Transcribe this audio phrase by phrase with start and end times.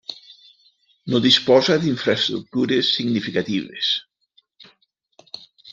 [1.13, 3.95] No disposa d'infraestructures significatives.